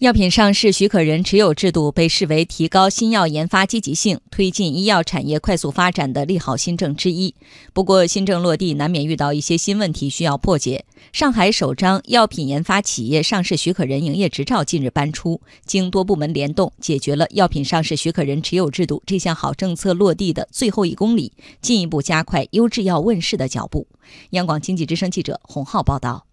[0.00, 7.34] 药品上市许可人持有制度被视为提高新药研发积极性、推进医药产业快速发展的利好新政之一。
[7.74, 10.86] 不过，新政落地难免遇到一些新问题需要破解。
[11.12, 23.86] 上海首张药品研发企业上市许可人营业执照近日颁出，经多部门联动，解决了药品上市许可人持有制度这项好政策落地的最后一公里，进一步加快优质药问世的脚步。
[24.30, 26.29] 央广经济之声记者洪浩报道。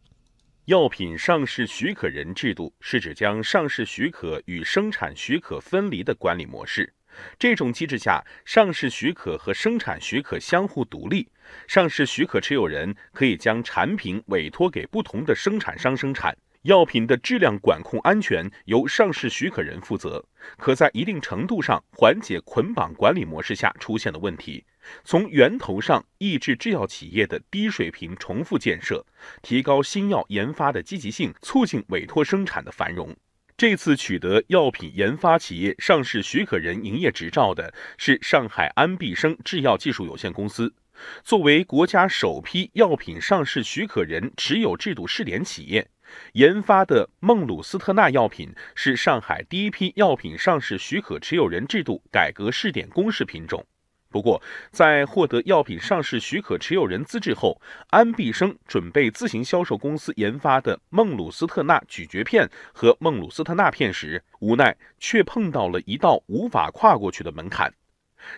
[0.67, 6.93] 药品上市许可人制度是指将上市许可与生产许可分离的管理模式。
[7.39, 11.25] 这种机制下，上市许可和生产许可相互独立，
[11.69, 16.37] 上市许可持有人可以将产品委托给不同的生产商生产。
[16.67, 20.21] 药品的质量管控安全由上市许可人负责，
[20.57, 24.65] 可在一定程度上缓解捆绑管理模式下出现的问题，
[25.05, 29.05] 从源头上抑制制药企业的低水平重复建设，
[29.41, 33.15] 提高新药研发的积极性，促进委托生产的繁荣。
[33.55, 40.75] 这次取得药品研发企业上市许可人营业执照的是上海安必生制药技术有限公司，
[41.23, 45.89] 作为国家首批药品上市许可人持有制度试点企业。
[46.33, 53.65] 研发的孟鲁斯特钠药品是上海第一批药品上市许可持有人制度改革试点公示品种。
[54.09, 54.41] 不过，
[54.71, 67.73] 在获得药品上市许可持有人资质后，安必生准备自行销售公司研发的孟鲁斯特钠咀嚼片和孟鲁斯特钠片时，无奈却碰到了一道无法跨过去的门槛。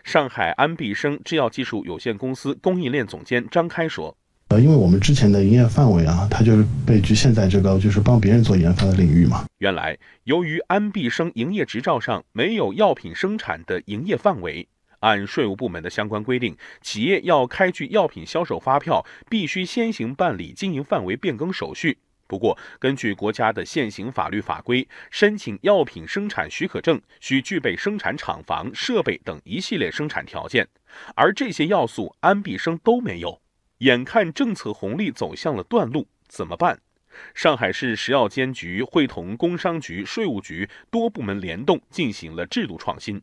[0.03, 4.17] 上海安必生制药技术有限公司供应链总监张开说。
[4.49, 9.45] 呃，因为我们之前的营业范围啊，它就是被局限在这个就是帮别人做研发的领域嘛。
[9.59, 14.67] 原来，由于安必生营业执照上没有药品生产的营业范围，
[15.01, 21.99] 按税务部门的相关规定，企业要开具药品销售发票，必须先行办理经营范围变更手续。
[22.25, 30.67] 不过，根据国家的现行法律法规，申请药品生产许可证需具备生产厂房、设备等一系列生产条件，
[31.15, 33.39] 而这些要素安必生都没有。
[33.79, 36.81] 眼看政策红利走向了断路，怎么办？
[37.33, 43.21] 上海市食药监局会同工商局、税务局多部门联动进行了制度创新。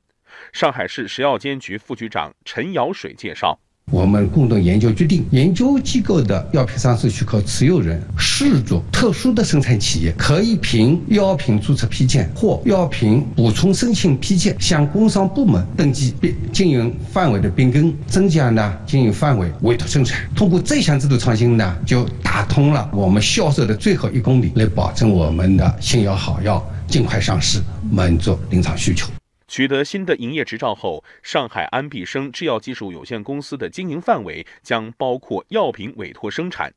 [0.52, 3.58] 上海市食药监局副局长陈尧水介绍。
[3.92, 20.20] 我们共同研究决定，研究机构的药品上市许可持有人视作特殊的生产企业，可以凭药品注册批件或药品补充申请批件向工商部门登记并经营范围的变更，增加呢经营范围，委托生产。
[20.34, 29.06] 通过这项制度创新呢，就打通了我们销售的最后一公里，来保证我们的新药好药尽快上市，满足临床需求。
[29.56, 36.70] 取得新的营业执照后，上海安必生制药技术有限公司的经营范围将包括药品委托生产。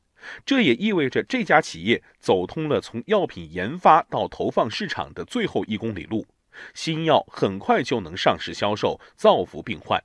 [0.46, 6.26] 这也意味着这家企业走通了从药品研发到投放市场的最后一公里路，
[6.74, 10.02] 新药很快就能上市销售，造福病患。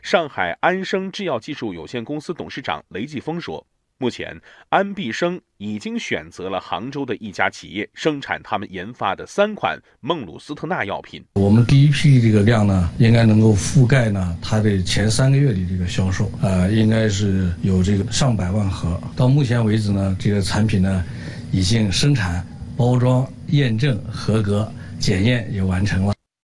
[0.00, 3.66] 上海安生制药技术有限公司董事长雷继峰说。
[3.98, 11.24] 目前，安必生已经选择了杭州的一家企业生产他们研发的三款孟鲁斯特钠药品。
[11.32, 19.00] 我们第一批这个量呢，应该能够覆盖呢它的前三个月的这个销售，呃，应该是有这个上百万盒。
[19.16, 21.02] 到目前为止呢，这个产品呢
[21.50, 22.46] 已经生产、
[22.76, 26.15] 包装、验证合格、检验也完成了。